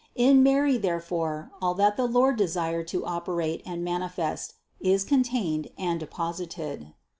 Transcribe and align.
In 0.15 0.41
Mary 0.41 0.79
therefore 0.79 1.51
all 1.61 1.75
that 1.75 1.95
the 1.95 2.07
Lord 2.07 2.35
desired 2.35 2.87
to 2.87 3.05
operate 3.05 3.61
and 3.67 3.83
manifest 3.83 4.55
is 4.79 5.03
contained 5.03 5.67
and 5.77 5.99
de 5.99 6.07
posited. 6.07 6.93